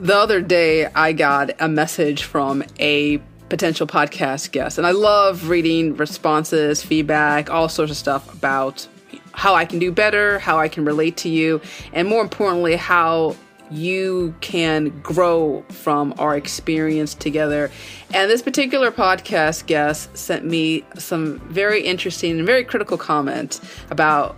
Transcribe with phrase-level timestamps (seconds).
[0.00, 3.18] the other day I got a message from a
[3.50, 8.88] potential podcast guest, and I love reading responses, feedback, all sorts of stuff about
[9.32, 11.60] how I can do better, how I can relate to you,
[11.92, 13.36] and more importantly, how
[13.70, 17.70] you can grow from our experience together.
[18.12, 23.60] And this particular podcast guest sent me some very interesting and very critical comments
[23.90, 24.34] about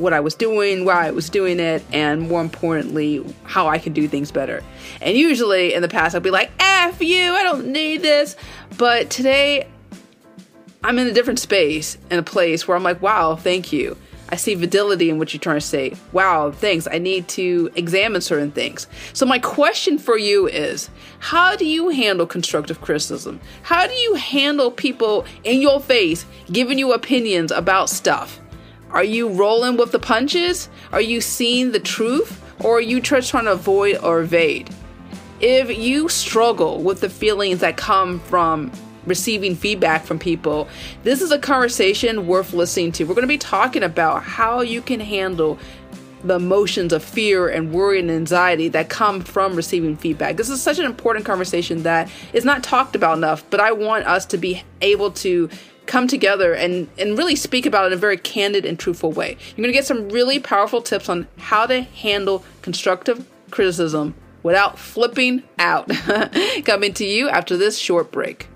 [0.00, 3.94] what I was doing, why I was doing it, and more importantly, how I could
[3.94, 4.64] do things better.
[5.00, 8.34] And usually in the past, I'll be like, F you, I don't need this.
[8.78, 9.68] But today,
[10.82, 13.96] I'm in a different space, in a place where I'm like, wow, thank you.
[14.30, 15.94] I see fidelity in what you're trying to say.
[16.12, 16.86] Wow, thanks.
[16.90, 18.86] I need to examine certain things.
[19.12, 23.40] So, my question for you is how do you handle constructive criticism?
[23.62, 28.40] How do you handle people in your face giving you opinions about stuff?
[28.92, 30.68] Are you rolling with the punches?
[30.92, 32.42] Are you seeing the truth?
[32.64, 34.68] Or are you just trying to avoid or evade?
[35.40, 38.72] If you struggle with the feelings that come from
[39.06, 40.68] receiving feedback from people,
[41.04, 43.04] this is a conversation worth listening to.
[43.04, 45.58] We're going to be talking about how you can handle
[46.22, 50.36] the emotions of fear and worry and anxiety that come from receiving feedback.
[50.36, 54.04] This is such an important conversation that is not talked about enough, but I want
[54.06, 55.48] us to be able to
[55.90, 59.36] come together and, and really speak about it in a very candid and truthful way.
[59.48, 64.78] You're going to get some really powerful tips on how to handle constructive criticism without
[64.78, 65.90] flipping out.
[66.64, 68.46] Coming to you after this short break.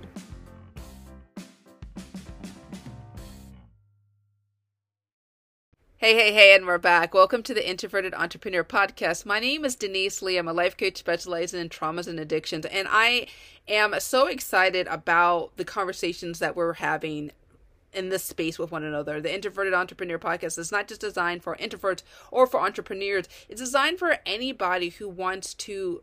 [6.04, 7.14] Hey, hey, hey, and we're back.
[7.14, 9.24] Welcome to the Introverted Entrepreneur Podcast.
[9.24, 10.36] My name is Denise Lee.
[10.36, 13.26] I'm a life coach specializing in traumas and addictions, and I
[13.68, 17.30] am so excited about the conversations that we're having
[17.94, 19.18] in this space with one another.
[19.18, 23.98] The Introverted Entrepreneur Podcast is not just designed for introverts or for entrepreneurs, it's designed
[23.98, 26.02] for anybody who wants to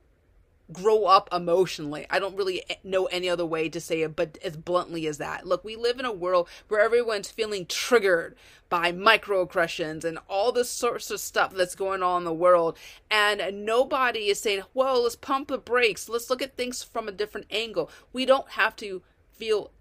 [0.73, 2.05] grow up emotionally.
[2.09, 5.46] I don't really know any other way to say it, but as bluntly as that.
[5.46, 8.35] Look, we live in a world where everyone's feeling triggered
[8.69, 12.78] by microaggressions and all this sorts of stuff that's going on in the world.
[13.09, 16.07] And nobody is saying, well, let's pump the brakes.
[16.07, 17.90] Let's look at things from a different angle.
[18.13, 19.01] We don't have to
[19.34, 19.72] feel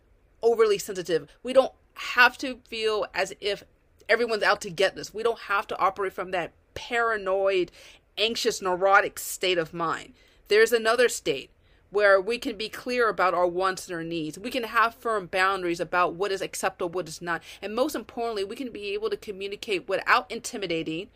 [0.42, 1.28] overly sensitive.
[1.42, 3.62] We don't have to feel as if
[4.08, 5.14] everyone's out to get this.
[5.14, 7.70] We don't have to operate from that paranoid,
[8.18, 10.14] anxious, neurotic state of mind.
[10.50, 11.52] There's another state
[11.90, 14.36] where we can be clear about our wants and our needs.
[14.36, 17.40] We can have firm boundaries about what is acceptable, what is not.
[17.62, 21.06] And most importantly, we can be able to communicate without intimidating,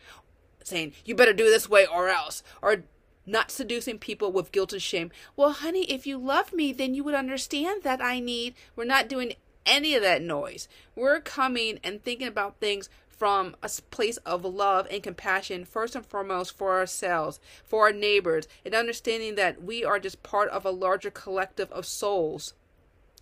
[0.63, 2.85] saying, you better do this way or else, or
[3.27, 5.11] not seducing people with guilt and shame.
[5.35, 8.55] Well, honey, if you love me, then you would understand that I need.
[8.77, 9.35] We're not doing
[9.67, 10.69] any of that noise.
[10.95, 16.05] We're coming and thinking about things from a place of love and compassion, first and
[16.05, 20.71] foremost for ourselves, for our neighbors, and understanding that we are just part of a
[20.71, 22.55] larger collective of souls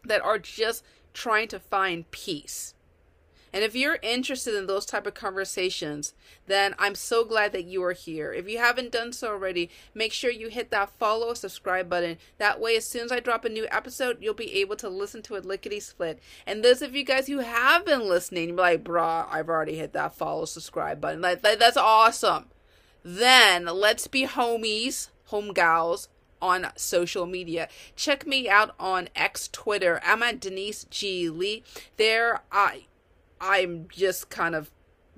[0.05, 0.83] that are just
[1.13, 2.75] trying to find peace.
[3.53, 6.15] And if you're interested in those type of conversations,
[6.47, 8.33] then I'm so glad that you are here.
[8.33, 12.17] If you haven't done so already, make sure you hit that follow subscribe button.
[12.39, 15.23] That way, as soon as I drop a new episode, you'll be able to listen
[15.23, 16.19] to it lickety split.
[16.47, 19.93] And those of you guys who have been listening, you're like, brah, I've already hit
[19.93, 21.21] that follow subscribe button.
[21.21, 22.47] That, that, that's awesome.
[23.05, 26.09] Then let's be homies, home gals,
[26.41, 27.69] on social media.
[27.95, 30.01] Check me out on X Twitter.
[30.05, 31.63] I'm at Denise G Lee.
[31.97, 32.87] There, I
[33.43, 34.71] I'm just kind of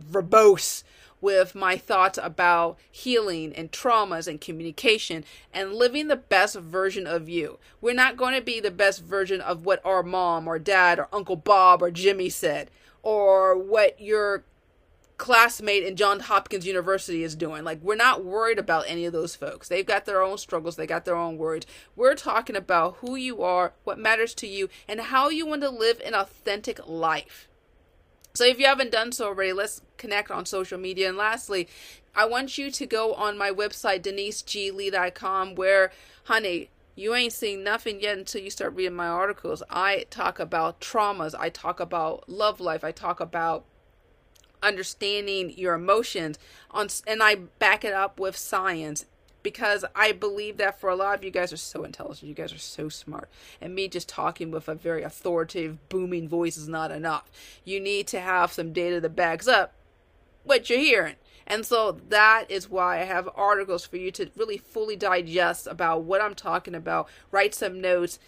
[0.02, 0.82] verbose
[1.20, 7.28] with my thoughts about healing and traumas and communication and living the best version of
[7.28, 7.58] you.
[7.80, 11.08] We're not going to be the best version of what our mom or dad or
[11.12, 12.70] Uncle Bob or Jimmy said
[13.02, 14.44] or what your
[15.16, 17.64] classmate in Johns Hopkins University is doing.
[17.64, 19.68] Like, we're not worried about any of those folks.
[19.68, 21.64] They've got their own struggles, they got their own worries.
[21.94, 25.70] We're talking about who you are, what matters to you, and how you want to
[25.70, 27.48] live an authentic life.
[28.36, 31.08] So if you haven't done so already, let's connect on social media.
[31.08, 31.68] And lastly,
[32.16, 35.92] I want you to go on my website, deniseglee.com, where,
[36.24, 39.62] honey, you ain't seen nothing yet until you start reading my articles.
[39.70, 43.66] I talk about traumas, I talk about love life, I talk about
[44.64, 46.36] understanding your emotions
[46.72, 49.04] on and I back it up with science
[49.44, 52.52] because I believe that for a lot of you guys are so intelligent, you guys
[52.52, 53.28] are so smart,
[53.60, 57.30] and me just talking with a very authoritative, booming voice is not enough.
[57.64, 59.74] You need to have some data that backs up
[60.42, 61.14] what you're hearing.
[61.46, 66.02] And so that is why I have articles for you to really fully digest about
[66.02, 68.18] what I'm talking about, write some notes,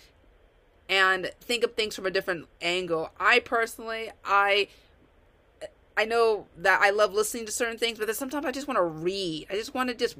[0.88, 3.10] and think of things from a different angle.
[3.18, 4.68] I personally, I
[5.96, 8.76] I know that I love listening to certain things, but then sometimes I just want
[8.76, 9.46] to read.
[9.48, 10.16] I just want to just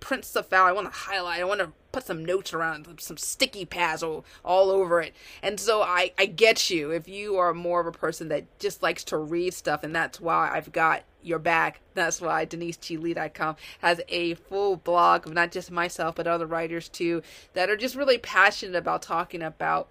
[0.00, 0.66] print stuff out.
[0.66, 1.40] I want to highlight.
[1.40, 5.14] I want to put some notes around some sticky pads all, all over it.
[5.42, 8.82] And so I, I get you if you are more of a person that just
[8.82, 11.80] likes to read stuff, and that's why I've got your back.
[11.94, 17.22] That's why DeniseGLee.com has a full blog of not just myself, but other writers too,
[17.54, 19.88] that are just really passionate about talking about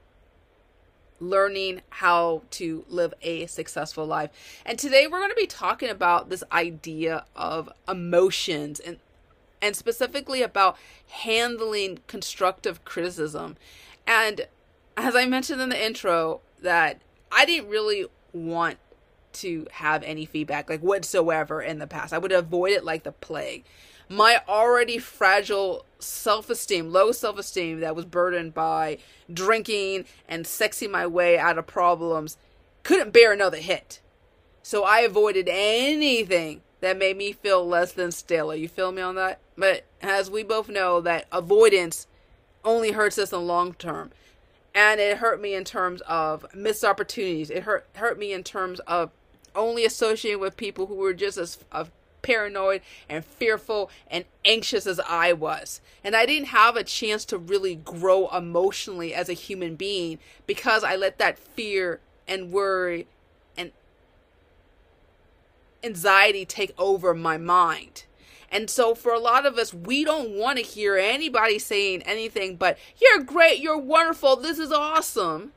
[1.20, 4.30] learning how to live a successful life.
[4.66, 9.00] And today we're going to be talking about this idea of emotions and
[9.62, 10.78] and specifically about
[11.10, 13.58] handling constructive criticism.
[14.06, 14.48] And
[14.96, 17.02] as I mentioned in the intro that
[17.32, 18.78] I didn't really want
[19.34, 22.14] to have any feedback like whatsoever in the past.
[22.14, 23.64] I would avoid it like the plague
[24.10, 28.98] my already fragile self esteem, low self esteem that was burdened by
[29.32, 32.38] drinking and sexing my way out of problems,
[32.84, 34.00] couldn't bear another hit.
[34.64, 38.56] So I avoided anything that made me feel less than stellar.
[38.56, 39.40] You feel me on that?
[39.58, 42.08] But as we both know, that avoidance
[42.64, 44.12] only hurts us in the long term.
[44.76, 47.50] And it hurt me in terms of missed opportunities.
[47.50, 49.10] It hurt hurt me in terms of
[49.56, 51.88] only associating with people who were just as, as
[52.22, 55.82] paranoid and fearful and anxious as I was.
[56.04, 60.84] And I didn't have a chance to really grow emotionally as a human being because
[60.84, 63.08] I let that fear and worry
[63.58, 63.72] and
[65.84, 68.04] anxiety take over my mind.
[68.50, 72.56] And so, for a lot of us, we don't want to hear anybody saying anything
[72.56, 75.52] but, You're great, you're wonderful, this is awesome.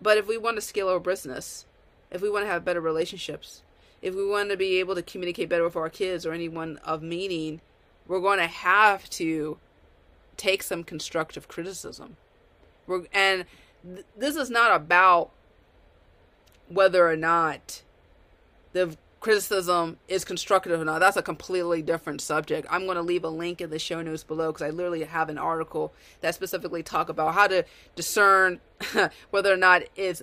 [0.00, 1.66] But if we want to scale our business,
[2.10, 3.62] if we want to have better relationships,
[4.02, 7.02] if we want to be able to communicate better with our kids or anyone of
[7.02, 7.60] meaning,
[8.06, 9.58] we're going to have to
[10.36, 12.16] take some constructive criticism.
[12.86, 13.46] We're, and
[13.82, 15.30] th- this is not about
[16.68, 17.82] whether or not
[18.72, 20.98] the criticism is constructive or not.
[20.98, 22.68] That's a completely different subject.
[22.70, 25.30] I'm going to leave a link in the show notes below because I literally have
[25.30, 27.64] an article that specifically talk about how to
[27.96, 28.60] discern
[29.30, 30.22] whether or not it's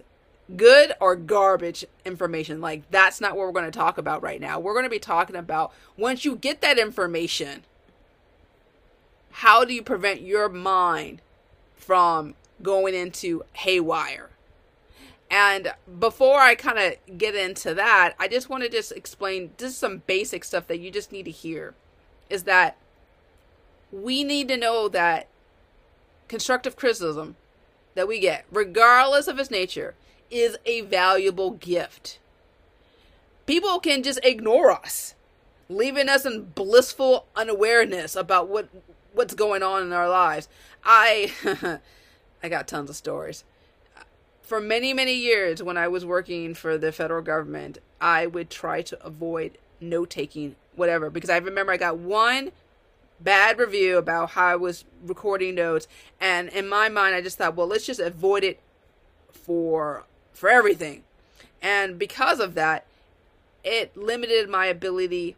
[0.56, 2.62] good or garbage information.
[2.62, 4.59] Like, that's not what we're going to talk about right now.
[4.59, 7.63] We're going to be talking about once you get that information,
[9.31, 11.24] how do you prevent your mind
[11.75, 14.31] from going into haywire?
[15.31, 19.80] And before I kind of get into that, I just want to just explain just
[19.80, 21.74] some basic stuff that you just need to hear
[22.30, 22.75] is that
[23.94, 25.28] we need to know that
[26.28, 27.38] constructive criticism
[27.95, 29.95] that we get, regardless of its nature,
[30.30, 32.19] is a valuable gift.
[33.45, 35.16] People can just ignore us,
[35.69, 38.68] leaving us in blissful unawareness about what
[39.13, 40.50] what's going on in our lives.
[40.83, 41.80] I
[42.44, 43.45] I got tons of stories.
[44.51, 48.81] For many, many years when I was working for the federal government, I would try
[48.81, 52.51] to avoid note taking, whatever, because I remember I got one
[53.21, 55.88] bad review about how I was recording notes,
[56.19, 58.59] and in my mind, I just thought, well, let's just avoid it
[59.31, 60.03] for
[60.33, 61.06] for everything.
[61.62, 62.86] And because of that,
[63.63, 65.38] it limited my ability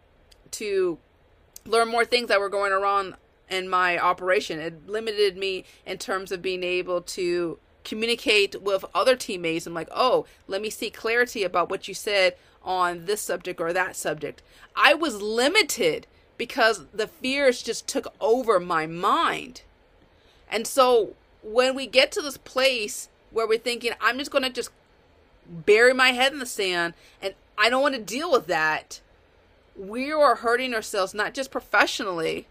[0.54, 0.98] to
[1.68, 3.13] learn more things that were going around
[3.48, 4.59] in my operation.
[4.59, 9.68] It limited me in terms of being able to communicate with other teammates.
[9.68, 13.74] I'm like, oh, let me see clarity about what you said on this subject or
[13.74, 14.41] that subject.
[14.75, 16.07] I was limited
[16.38, 19.61] because the fears just took over my mind.
[20.49, 24.49] And so when we get to this place where we're thinking, I'm just going to
[24.49, 24.69] just
[25.47, 29.02] bury my head in the sand and I don't want to deal with that.
[29.75, 32.47] We are hurting ourselves, not just professionally,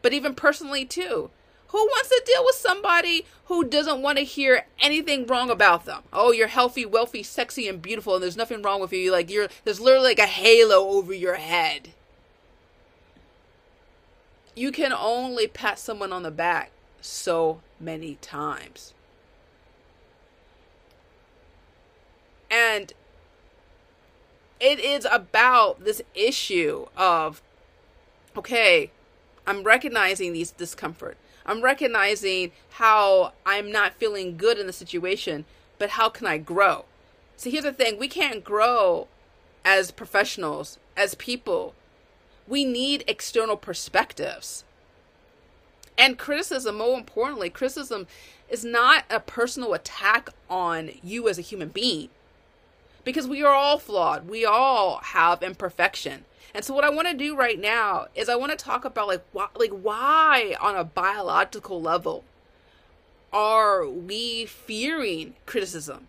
[0.00, 1.30] but even personally too.
[1.72, 6.02] Who wants to deal with somebody who doesn't want to hear anything wrong about them?
[6.12, 9.10] Oh, you're healthy, wealthy, sexy, and beautiful, and there's nothing wrong with you.
[9.10, 11.94] Like you're there's literally like a halo over your head.
[14.54, 18.92] You can only pat someone on the back so many times.
[22.50, 22.92] And
[24.60, 27.40] it is about this issue of
[28.36, 28.90] okay,
[29.46, 31.16] I'm recognizing these discomfort.
[31.44, 35.44] I'm recognizing how I'm not feeling good in the situation,
[35.78, 36.84] but how can I grow?
[37.36, 39.08] So here's the thing, we can't grow
[39.64, 41.74] as professionals, as people.
[42.46, 44.64] We need external perspectives.
[45.98, 48.06] And criticism, more importantly, criticism
[48.48, 52.08] is not a personal attack on you as a human being
[53.04, 54.28] because we are all flawed.
[54.28, 56.24] We all have imperfection.
[56.54, 59.08] And so what I want to do right now is I want to talk about
[59.08, 62.24] like why, like why on a biological level
[63.32, 66.08] are we fearing criticism?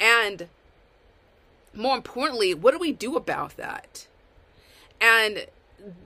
[0.00, 0.48] And
[1.74, 4.06] more importantly, what do we do about that?
[5.00, 5.46] And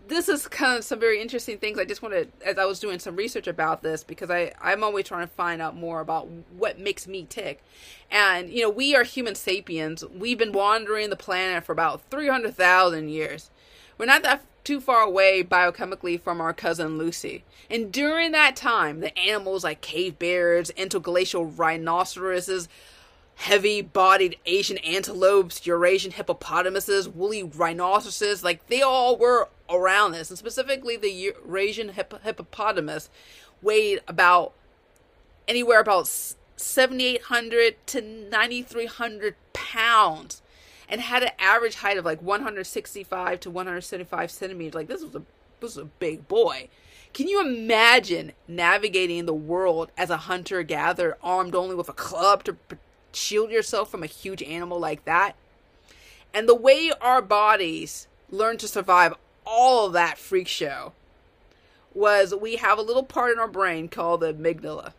[0.09, 1.79] this is kind of some very interesting things.
[1.79, 5.07] I just wanted, as I was doing some research about this, because I I'm always
[5.07, 7.62] trying to find out more about what makes me tick.
[8.11, 10.05] And you know, we are human sapiens.
[10.05, 13.50] We've been wandering the planet for about three hundred thousand years.
[13.99, 17.45] We're not that too far away biochemically from our cousin Lucy.
[17.69, 22.69] And during that time, the animals like cave bears, interglacial rhinoceroses,
[23.42, 30.30] heavy bodied Asian antelopes, Eurasian hippopotamuses, woolly rhinoceroses, like they all were around this.
[30.30, 33.11] And specifically, the Eurasian hippopotamus
[33.61, 34.52] weighed about
[35.49, 40.40] anywhere about 7,800 to 9,300 pounds
[40.88, 44.75] and had an average height of like 165 to 175 centimeters.
[44.75, 45.22] Like this was a
[45.58, 46.68] this was a big boy.
[47.12, 52.44] Can you imagine navigating the world as a hunter gatherer, armed only with a club
[52.44, 52.56] to
[53.12, 55.37] shield yourself from a huge animal like that?
[56.35, 59.14] And the way our bodies learn to survive
[59.45, 60.92] all of that freak show
[61.95, 64.92] was we have a little part in our brain called the amygdala.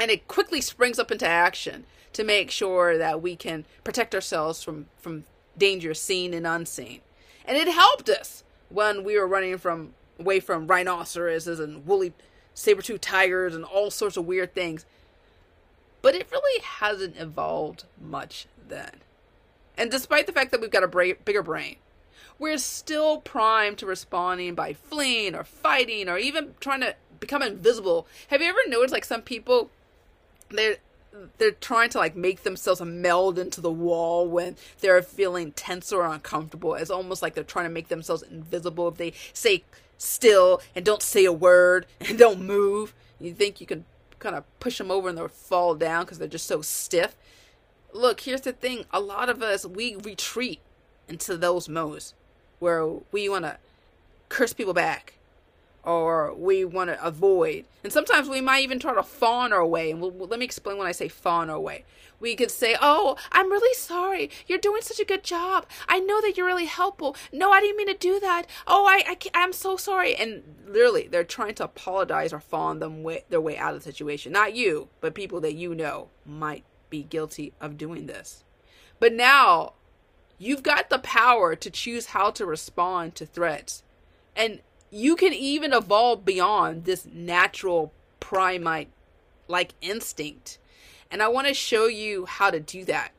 [0.00, 4.62] And it quickly springs up into action to make sure that we can protect ourselves
[4.62, 5.24] from, from
[5.56, 7.00] danger seen and unseen.
[7.44, 12.12] And it helped us when we were running from away from rhinoceroses and woolly
[12.54, 14.84] saber-toothed tigers and all sorts of weird things.
[16.02, 19.00] But it really hasn't evolved much then.
[19.76, 21.76] And despite the fact that we've got a bra- bigger brain,
[22.38, 28.06] we're still primed to responding by fleeing or fighting or even trying to become invisible.
[28.28, 29.70] Have you ever noticed like some people
[30.50, 30.76] they're
[31.38, 36.06] they're trying to like make themselves meld into the wall when they're feeling tense or
[36.06, 36.74] uncomfortable.
[36.74, 38.88] It's almost like they're trying to make themselves invisible.
[38.88, 39.64] If they say
[39.96, 43.84] still and don't say a word and don't move, you think you can
[44.18, 47.16] kind of push them over and they'll fall down because they're just so stiff.
[47.92, 50.60] Look, here's the thing: a lot of us we retreat
[51.08, 52.14] into those modes
[52.58, 53.56] where we want to
[54.28, 55.14] curse people back
[55.84, 57.64] or we want to avoid.
[57.82, 59.90] And sometimes we might even try to fawn our way.
[59.90, 61.84] And we'll, let me explain when I say fawn our way.
[62.20, 64.30] We could say, Oh, I'm really sorry.
[64.46, 65.66] You're doing such a good job.
[65.88, 67.16] I know that you're really helpful.
[67.32, 68.46] No, I didn't mean to do that.
[68.66, 70.14] Oh, I, I I'm so sorry.
[70.14, 73.90] And literally, they're trying to apologize or fawn them way, their way out of the
[73.90, 74.32] situation.
[74.32, 78.44] Not you, but people that you know might be guilty of doing this.
[79.00, 79.74] But now,
[80.38, 83.82] you've got the power to choose how to respond to threats.
[84.34, 84.60] And
[84.90, 88.88] you can even evolve beyond this natural primate
[89.46, 90.58] like instinct.
[91.10, 93.12] And I want to show you how to do that.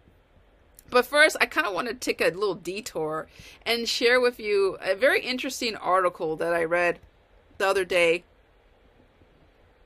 [0.90, 3.28] But first, I kind of want to take a little detour
[3.66, 7.00] and share with you a very interesting article that I read
[7.58, 8.24] the other day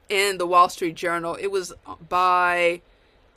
[0.08, 1.36] in the Wall Street Journal.
[1.36, 1.74] It was
[2.08, 2.82] by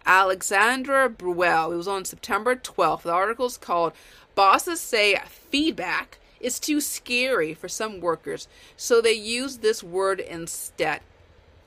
[0.04, 1.72] Alexandra Bruell.
[1.72, 3.02] It was on September 12th.
[3.02, 3.92] The article is called
[4.34, 8.46] Bosses Say Feedback is too scary for some workers,
[8.76, 11.00] so they use this word instead.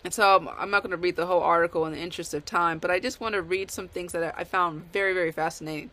[0.03, 2.79] And so I'm not going to read the whole article in the interest of time,
[2.79, 5.91] but I just want to read some things that I found very, very fascinating.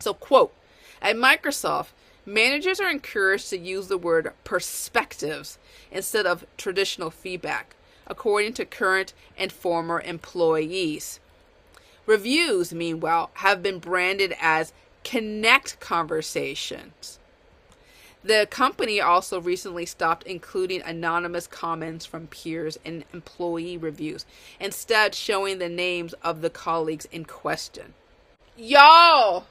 [0.00, 0.52] So, quote,
[1.00, 1.88] at Microsoft,
[2.26, 5.58] managers are encouraged to use the word perspectives
[5.92, 11.20] instead of traditional feedback, according to current and former employees.
[12.06, 14.72] Reviews, meanwhile, have been branded as
[15.04, 17.19] connect conversations
[18.22, 24.26] the company also recently stopped including anonymous comments from peers in employee reviews,
[24.58, 27.94] instead, showing the names of the colleagues in question.
[28.56, 29.46] Y'all!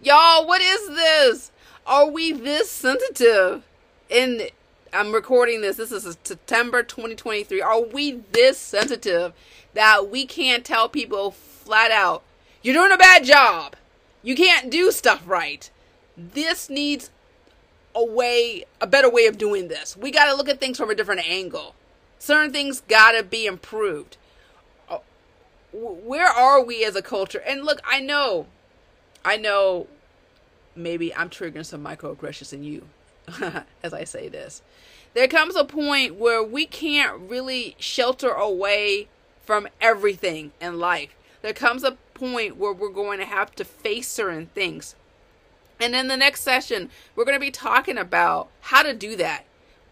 [0.00, 1.50] Y'all, what is this?
[1.86, 3.64] Are we this sensitive?
[4.10, 4.50] And
[4.92, 5.76] I'm recording this.
[5.76, 7.60] This is September 2023.
[7.60, 9.32] Are we this sensitive
[9.74, 12.22] that we can't tell people flat out,
[12.62, 13.74] you're doing a bad job?
[14.22, 15.68] You can't do stuff right.
[16.16, 17.10] This needs
[17.94, 19.96] a way, a better way of doing this.
[19.96, 21.74] We got to look at things from a different angle.
[22.18, 24.16] Certain things got to be improved.
[24.88, 24.98] Uh,
[25.72, 27.42] where are we as a culture?
[27.46, 28.46] And look, I know,
[29.24, 29.86] I know
[30.74, 32.84] maybe I'm triggering some microaggressions in you
[33.82, 34.62] as I say this.
[35.14, 39.08] There comes a point where we can't really shelter away
[39.44, 41.14] from everything in life.
[41.42, 44.94] There comes a point where we're going to have to face certain things.
[45.80, 49.44] And in the next session, we're going to be talking about how to do that,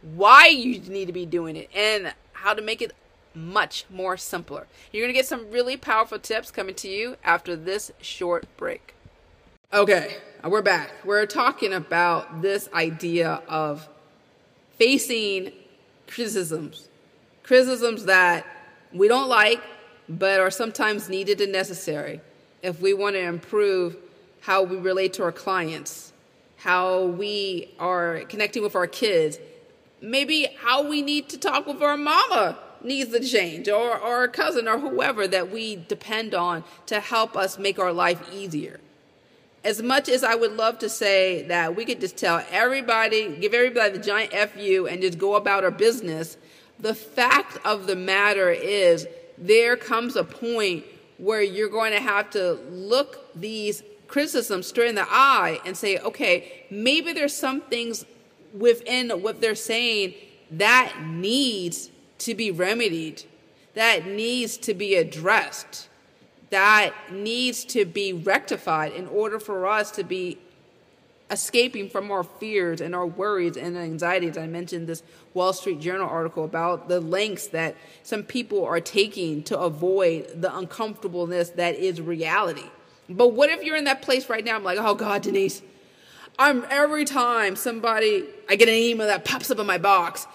[0.02, 2.92] why you need to be doing it, and how to make it
[3.34, 4.66] much more simpler.
[4.92, 8.94] You're going to get some really powerful tips coming to you after this short break.
[9.72, 10.92] Okay, we're back.
[11.04, 13.88] We're talking about this idea of
[14.78, 15.52] facing
[16.06, 16.88] criticisms,
[17.42, 18.46] criticisms that
[18.92, 19.60] we don't like,
[20.08, 22.20] but are sometimes needed and necessary
[22.62, 23.96] if we want to improve
[24.46, 26.12] how we relate to our clients,
[26.58, 29.40] how we are connecting with our kids,
[30.00, 34.28] maybe how we need to talk with our mama needs to change or, or a
[34.28, 38.78] cousin or whoever that we depend on to help us make our life easier.
[39.64, 43.52] As much as I would love to say that we could just tell everybody, give
[43.52, 46.36] everybody the giant FU and just go about our business,
[46.78, 50.84] the fact of the matter is there comes a point
[51.18, 55.98] where you're going to have to look these criticisms straight in the eye and say,
[55.98, 58.04] okay, maybe there's some things
[58.52, 60.14] within what they're saying
[60.50, 63.24] that needs to be remedied,
[63.74, 65.88] that needs to be addressed
[66.50, 70.38] that needs to be rectified in order for us to be
[71.30, 74.38] escaping from our fears and our worries and anxieties.
[74.38, 75.02] I mentioned this
[75.34, 80.56] Wall Street Journal article about the lengths that some people are taking to avoid the
[80.56, 82.70] uncomfortableness that is reality.
[83.08, 84.56] But what if you're in that place right now?
[84.56, 85.62] I'm like, oh God, Denise,
[86.38, 90.26] I'm every time somebody I get an email that pops up in my box,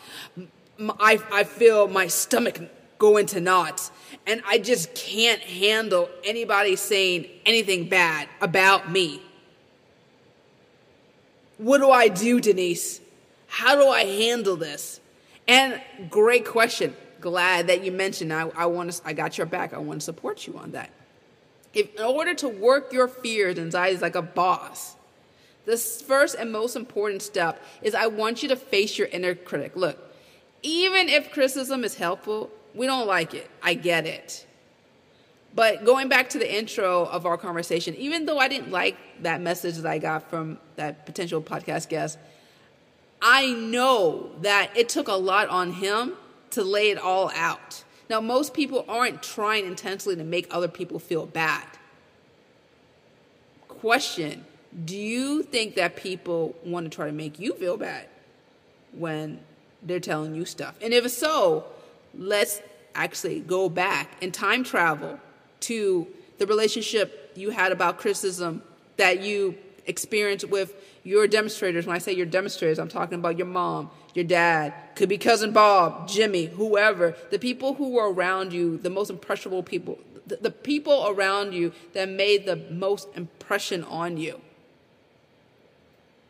[0.80, 2.60] I, I feel my stomach
[2.98, 3.92] go into knots
[4.26, 9.22] and I just can't handle anybody saying anything bad about me.
[11.58, 13.02] What do I do, Denise?
[13.48, 15.00] How do I handle this?
[15.48, 16.96] And great question.
[17.20, 18.34] Glad that you mentioned.
[18.34, 19.02] I, I want to.
[19.06, 19.74] I got your back.
[19.74, 20.90] I want to support you on that.
[21.74, 24.96] If, in order to work your fears and anxieties like a boss,
[25.66, 29.76] the first and most important step is I want you to face your inner critic.
[29.76, 29.98] Look,
[30.64, 33.50] even if criticism is helpful, we don't like it.
[33.62, 34.46] I get it.
[35.54, 39.42] But going back to the intro of our conversation, even though I didn't like that
[39.42, 42.18] message that I got from that potential podcast guest,
[43.22, 46.14] I know that it took a lot on him
[46.52, 47.84] to lay it all out.
[48.12, 51.66] Now, most people aren't trying intentionally to make other people feel bad.
[53.70, 54.44] Question
[54.84, 58.10] Do you think that people want to try to make you feel bad
[58.92, 59.40] when
[59.82, 60.76] they're telling you stuff?
[60.82, 61.64] And if so,
[62.14, 62.62] let's
[62.96, 65.18] actually go back and time travel
[65.62, 66.06] to
[66.38, 68.62] the relationship you had about criticism
[68.98, 71.88] that you experienced with your demonstrators.
[71.88, 75.52] When I say your demonstrators, I'm talking about your mom, your dad, could be cousin
[75.52, 80.52] Bob, Jimmy, whoever, the people who were around you, the most impressionable people, the, the
[80.52, 84.42] people around you that made the most impression on you.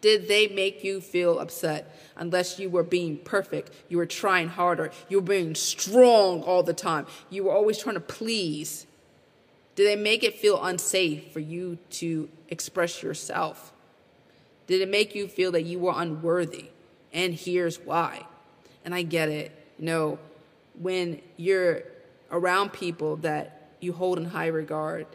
[0.01, 1.95] Did they make you feel upset?
[2.15, 6.73] Unless you were being perfect, you were trying harder, you were being strong all the
[6.73, 8.87] time, you were always trying to please.
[9.75, 13.71] Did they make it feel unsafe for you to express yourself?
[14.67, 16.70] Did it make you feel that you were unworthy?
[17.13, 18.25] And here's why.
[18.85, 19.51] And I get it.
[19.77, 20.19] You know,
[20.79, 21.83] when you're
[22.31, 25.07] around people that you hold in high regard,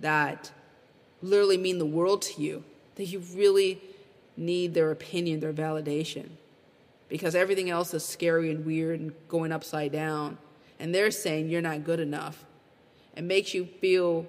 [0.00, 0.50] that
[1.22, 2.64] literally mean the world to you,
[2.96, 3.80] that you really
[4.36, 6.28] need their opinion, their validation,
[7.08, 10.36] because everything else is scary and weird and going upside down.
[10.78, 12.44] And they're saying you're not good enough.
[13.16, 14.26] It makes you feel,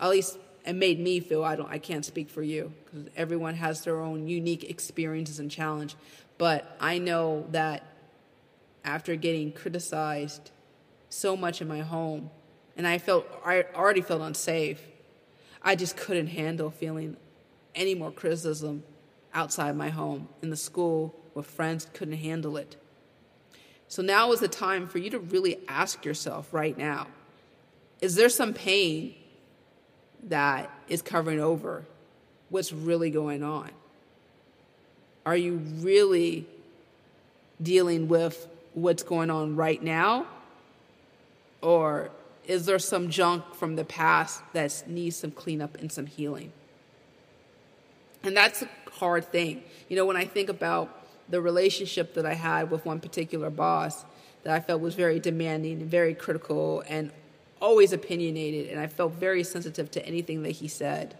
[0.00, 3.54] at least it made me feel, I, don't, I can't speak for you, because everyone
[3.54, 5.96] has their own unique experiences and challenge.
[6.36, 7.84] But I know that
[8.84, 10.50] after getting criticized
[11.08, 12.30] so much in my home,
[12.76, 14.80] and I felt I already felt unsafe.
[15.62, 17.16] I just couldn't handle feeling
[17.74, 18.84] any more criticism
[19.34, 22.76] outside my home, in the school, where friends couldn't handle it.
[23.88, 27.08] So now is the time for you to really ask yourself right now
[28.00, 29.14] is there some pain
[30.24, 31.84] that is covering over
[32.50, 33.70] what's really going on?
[35.26, 36.46] Are you really
[37.62, 40.26] dealing with what's going on right now?
[41.60, 42.10] Or
[42.46, 46.52] is there some junk from the past that needs some cleanup and some healing?
[48.22, 49.62] And that's a hard thing.
[49.88, 54.04] You know, when I think about the relationship that I had with one particular boss
[54.44, 57.10] that I felt was very demanding and very critical and
[57.60, 61.16] always opinionated, and I felt very sensitive to anything that he said.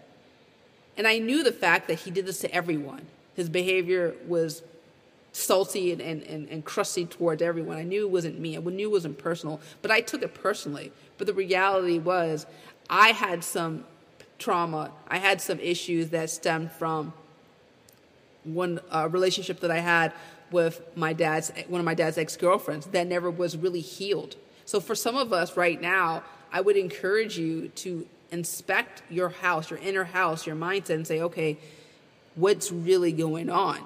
[0.97, 3.07] And I knew the fact that he did this to everyone.
[3.35, 4.63] His behavior was
[5.31, 7.77] salty and, and, and, and crusty towards everyone.
[7.77, 8.57] I knew it wasn't me.
[8.57, 10.91] I knew it wasn't personal, but I took it personally.
[11.17, 12.45] But the reality was,
[12.89, 13.85] I had some
[14.39, 14.91] trauma.
[15.07, 17.13] I had some issues that stemmed from
[18.43, 20.13] one uh, relationship that I had
[20.51, 24.35] with my dad's one of my dad's ex-girlfriends that never was really healed.
[24.69, 26.21] So for some of us right now,
[26.53, 31.21] I would encourage you to inspect your house, your inner house, your mindset and say,
[31.21, 31.57] "Okay,
[32.35, 33.79] what's really going on?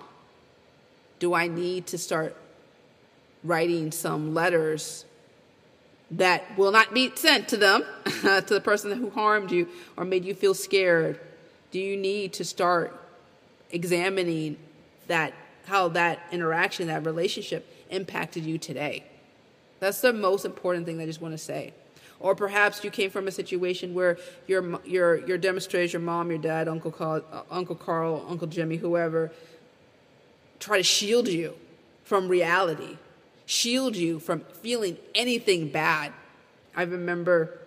[1.19, 2.35] Do I need to start
[3.45, 5.05] writing some letters
[6.11, 7.85] that will not be sent to them,
[8.21, 11.17] to the person who harmed you or made you feel scared?
[11.71, 12.93] Do you need to start
[13.71, 14.57] examining
[15.07, 15.33] that
[15.67, 19.05] how that interaction, that relationship impacted you today.
[19.83, 21.73] That's the most important thing I just want to say.
[22.21, 24.17] Or perhaps you came from a situation where
[24.47, 28.77] your your your demonstrators, your mom, your dad, Uncle Carl, uh, Uncle Carl, Uncle Jimmy,
[28.77, 29.29] whoever,
[30.57, 31.53] try to shield you
[32.05, 32.95] from reality,
[33.45, 36.13] shield you from feeling anything bad.
[36.77, 37.59] I remember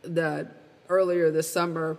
[0.00, 0.48] the
[0.88, 1.98] earlier this summer,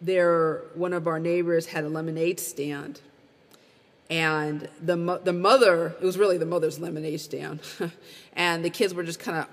[0.00, 3.00] there one of our neighbors had a lemonade stand,
[4.10, 7.60] and the the mother it was really the mother's lemonade stand,
[8.32, 9.46] and the kids were just kind of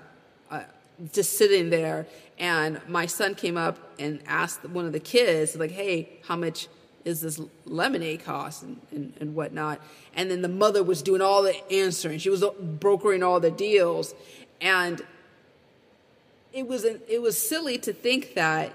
[0.50, 0.64] uh,
[1.12, 2.06] just sitting there.
[2.38, 6.68] And my son came up and asked one of the kids, like, "Hey, how much
[7.04, 9.80] is this lemonade cost and, and, and whatnot?"
[10.14, 12.18] And then the mother was doing all the answering.
[12.18, 14.14] She was brokering all the deals,
[14.60, 15.02] and
[16.52, 18.72] it was it was silly to think that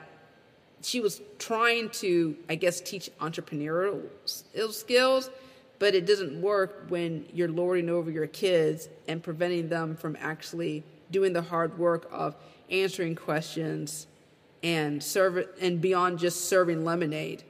[0.84, 5.30] she was trying to, I guess, teach entrepreneurial skills,
[5.82, 10.84] but it doesn't work when you're lording over your kids and preventing them from actually
[11.10, 12.36] doing the hard work of
[12.70, 14.06] answering questions
[14.62, 17.42] and serve and beyond just serving lemonade.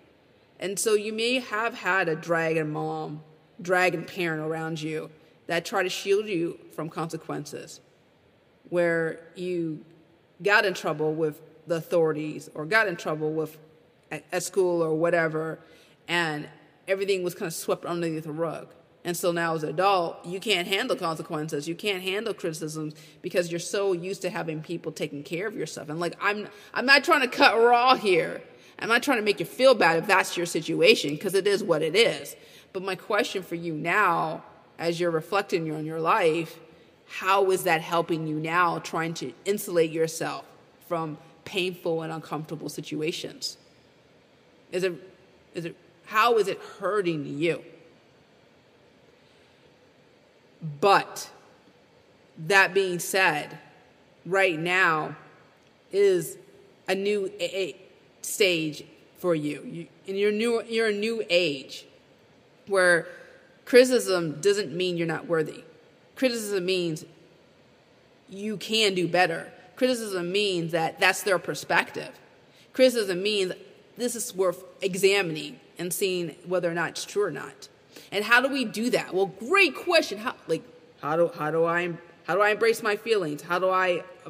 [0.61, 3.21] And so you may have had a dragon mom,
[3.61, 5.09] dragon parent around you
[5.47, 7.81] that try to shield you from consequences,
[8.69, 9.83] where you
[10.41, 13.57] got in trouble with the authorities or got in trouble with
[14.09, 15.59] at, at school or whatever,
[16.07, 16.47] and
[16.91, 18.67] everything was kind of swept underneath the rug.
[19.03, 21.67] And so now, as an adult, you can't handle consequences.
[21.67, 25.89] You can't handle criticisms because you're so used to having people taking care of yourself.
[25.89, 28.43] And like, I'm, I'm not trying to cut raw here.
[28.77, 31.63] I'm not trying to make you feel bad if that's your situation because it is
[31.63, 32.35] what it is.
[32.73, 34.43] But my question for you now,
[34.77, 36.59] as you're reflecting on your life,
[37.07, 40.45] how is that helping you now trying to insulate yourself
[40.87, 43.57] from painful and uncomfortable situations?
[44.71, 44.93] Is it,
[45.53, 47.63] is it, how is it hurting you?
[50.79, 51.29] But
[52.37, 53.57] that being said,
[54.25, 55.15] right now
[55.91, 56.37] is
[56.87, 57.75] a new a-
[58.21, 58.83] stage
[59.17, 59.63] for you.
[59.63, 61.85] you and you're new you're a new age
[62.67, 63.07] where
[63.65, 65.63] criticism doesn't mean you're not worthy.
[66.15, 67.05] Criticism means
[68.29, 69.51] you can do better.
[69.75, 72.11] Criticism means that that's their perspective.
[72.73, 73.53] Criticism means
[73.97, 77.67] this is worth examining and seeing whether or not it's true or not.
[78.11, 79.13] And how do we do that?
[79.13, 80.19] Well, great question.
[80.19, 80.63] How like
[81.01, 81.93] how do how do I
[82.25, 83.41] how do I embrace my feelings?
[83.41, 84.29] How do I uh,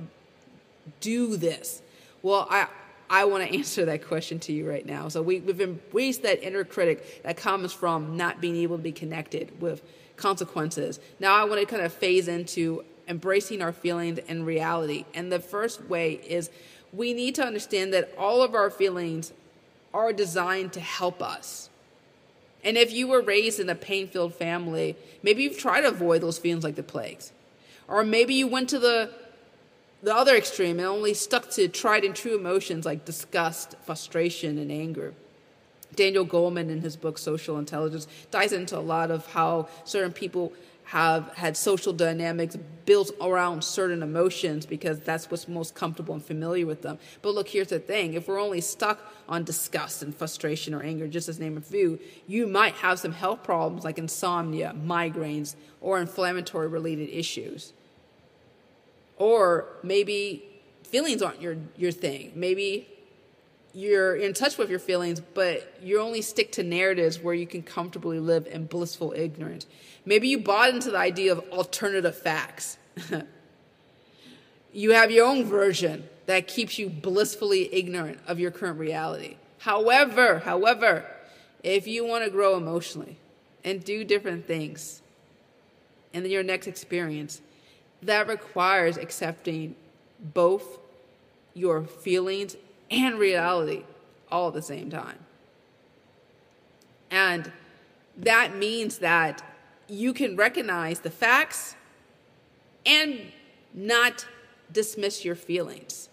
[1.01, 1.81] do this?
[2.21, 2.67] Well, I
[3.09, 5.09] I want to answer that question to you right now.
[5.09, 8.93] So we, we've embraced that inner critic that comes from not being able to be
[8.93, 9.83] connected with
[10.15, 11.01] consequences.
[11.19, 15.03] Now I want to kind of phase into embracing our feelings and reality.
[15.13, 16.49] And the first way is
[16.93, 19.33] we need to understand that all of our feelings
[19.93, 21.69] are designed to help us.
[22.63, 26.21] And if you were raised in a pain filled family, maybe you've tried to avoid
[26.21, 27.31] those feelings like the plagues.
[27.87, 29.11] Or maybe you went to the,
[30.03, 34.71] the other extreme and only stuck to tried and true emotions like disgust, frustration, and
[34.71, 35.13] anger.
[35.95, 40.53] Daniel Goleman, in his book Social Intelligence, dives into a lot of how certain people
[40.91, 46.65] have had social dynamics built around certain emotions because that's what's most comfortable and familiar
[46.65, 46.99] with them.
[47.21, 48.99] But look, here's the thing if we're only stuck
[49.29, 53.13] on disgust and frustration or anger, just as name a few, you might have some
[53.13, 57.71] health problems like insomnia, migraines, or inflammatory related issues.
[59.15, 60.43] Or maybe
[60.83, 62.33] feelings aren't your, your thing.
[62.35, 62.89] Maybe
[63.73, 67.63] you're in touch with your feelings, but you only stick to narratives where you can
[67.63, 69.65] comfortably live in blissful ignorance.
[70.05, 72.77] Maybe you bought into the idea of alternative facts.
[74.73, 79.37] you have your own version that keeps you blissfully ignorant of your current reality.
[79.59, 81.05] However, however,
[81.63, 83.17] if you want to grow emotionally
[83.63, 85.01] and do different things
[86.13, 87.41] in your next experience,
[88.01, 89.75] that requires accepting
[90.19, 90.79] both
[91.53, 92.55] your feelings
[92.91, 93.83] and reality
[94.29, 95.17] all at the same time.
[97.09, 97.51] And
[98.17, 99.41] that means that
[99.87, 101.75] you can recognize the facts
[102.85, 103.31] and
[103.73, 104.25] not
[104.71, 106.09] dismiss your feelings.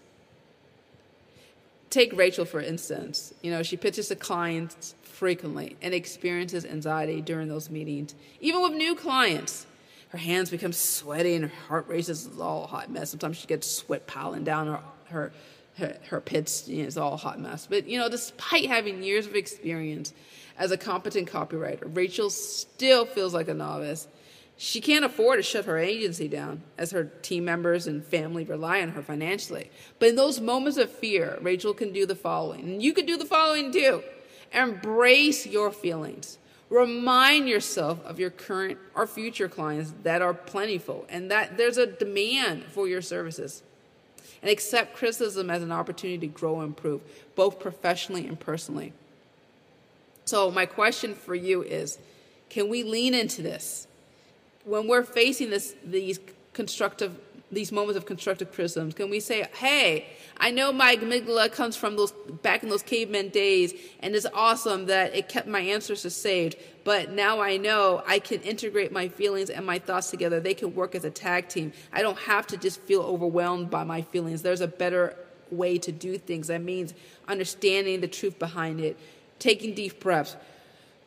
[1.89, 3.33] Take Rachel, for instance.
[3.41, 8.73] You know, she pitches to clients frequently and experiences anxiety during those meetings, even with
[8.73, 9.65] new clients.
[10.09, 12.25] Her hands become sweaty and her heart races.
[12.25, 13.11] It's all a hot mess.
[13.11, 15.31] Sometimes she gets sweat piling down her, her
[15.79, 17.67] her, her pits you know, is all hot mess.
[17.69, 20.13] But you know, despite having years of experience
[20.57, 24.07] as a competent copywriter, Rachel still feels like a novice.
[24.57, 28.81] She can't afford to shut her agency down as her team members and family rely
[28.81, 29.71] on her financially.
[29.99, 32.61] But in those moments of fear, Rachel can do the following.
[32.61, 34.03] And you can do the following too.
[34.51, 36.39] Embrace your feelings.
[36.69, 41.87] Remind yourself of your current or future clients that are plentiful and that there's a
[41.87, 43.63] demand for your services.
[44.41, 47.01] And accept criticism as an opportunity to grow and improve,
[47.35, 48.93] both professionally and personally.
[50.25, 51.97] So, my question for you is
[52.49, 53.87] can we lean into this?
[54.63, 56.19] When we're facing this, these
[56.53, 57.17] constructive
[57.51, 58.93] these moments of constructive criticisms?
[58.93, 60.07] Can we say, hey,
[60.37, 64.85] I know my amygdala comes from those back in those caveman days, and it's awesome
[64.85, 66.55] that it kept my ancestors saved.
[66.85, 70.39] But now I know I can integrate my feelings and my thoughts together.
[70.39, 71.73] They can work as a tag team.
[71.91, 74.41] I don't have to just feel overwhelmed by my feelings.
[74.41, 75.15] There's a better
[75.51, 76.47] way to do things.
[76.47, 76.93] That means
[77.27, 78.97] understanding the truth behind it,
[79.39, 80.37] taking deep breaths,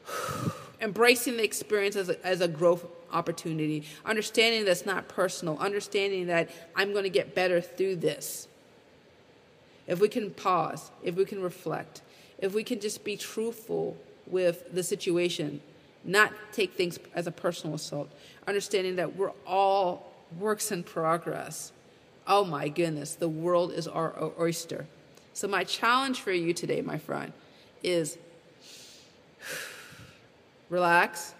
[0.81, 6.51] embracing the experience as a, as a growth opportunity, understanding that's not personal, understanding that
[6.75, 8.49] I'm going to get better through this.
[9.87, 12.03] If we can pause, if we can reflect,
[12.39, 13.97] if we can just be truthful
[14.27, 15.61] with the situation,
[16.05, 18.11] not take things as a personal assault,
[18.47, 21.73] understanding that we're all works in progress.
[22.27, 24.87] Oh my goodness, the world is our oyster.
[25.35, 27.33] So, my challenge for you today, my friend,
[27.83, 28.19] is
[30.69, 31.35] relax,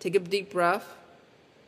[0.00, 0.86] take a deep breath,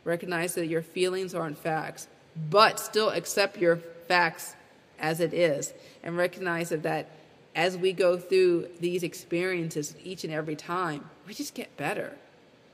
[0.08, 2.08] Recognize that your feelings aren't facts,
[2.48, 4.56] but still accept your facts
[4.98, 5.74] as it is.
[6.02, 7.10] And recognize that, that
[7.54, 12.16] as we go through these experiences each and every time, we just get better.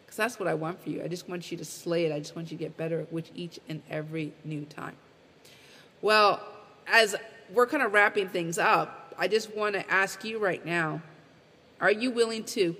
[0.06, 1.02] Because that's what I want for you.
[1.02, 2.14] I just want you to slay it.
[2.14, 4.94] I just want you to get better with each and every new time.
[6.02, 6.40] Well,
[6.86, 7.16] as
[7.52, 11.02] we're kind of wrapping things up, I just want to ask you right now
[11.80, 12.76] are you willing to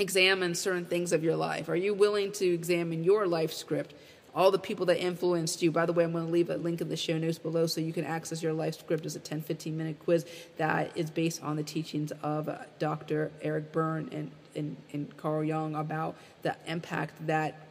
[0.00, 1.68] examine certain things of your life?
[1.68, 3.94] Are you willing to examine your life script?
[4.34, 5.72] All the people that influenced you.
[5.72, 7.80] By the way, I'm going to leave a link in the show notes below so
[7.80, 10.24] you can access your life script as a 10 15 minute quiz
[10.56, 13.32] that is based on the teachings of uh, Dr.
[13.42, 17.66] Eric Berne and, and, and Carl Jung about the impact that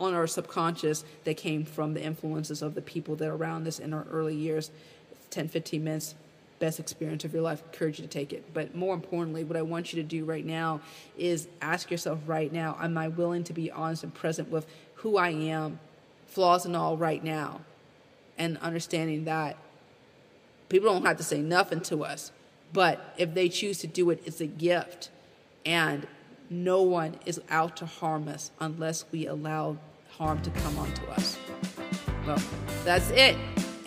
[0.00, 3.78] on our subconscious that came from the influences of the people that are around us
[3.78, 4.70] in our early years.
[5.30, 6.14] 10 15 minutes
[6.64, 7.62] best experience of your life.
[7.62, 8.54] I encourage you to take it.
[8.54, 10.80] But more importantly, what I want you to do right now
[11.18, 15.18] is ask yourself right now, am I willing to be honest and present with who
[15.18, 15.78] I am,
[16.26, 17.60] flaws and all, right now?
[18.38, 19.58] And understanding that
[20.70, 22.32] people don't have to say nothing to us,
[22.72, 25.10] but if they choose to do it, it's a gift.
[25.66, 26.06] And
[26.48, 29.76] no one is out to harm us unless we allow
[30.16, 31.36] harm to come onto us.
[32.26, 32.42] Well,
[32.84, 33.36] that's it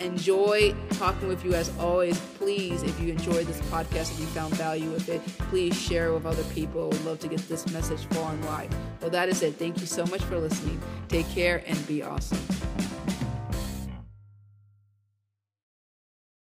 [0.00, 2.18] enjoy talking with you as always.
[2.38, 6.26] Please, if you enjoyed this podcast if you found value with it, please share with
[6.26, 6.88] other people.
[6.88, 8.74] Would love to get this message far and wide.
[9.00, 9.56] Well, that is it.
[9.56, 10.80] Thank you so much for listening.
[11.08, 12.38] Take care and be awesome.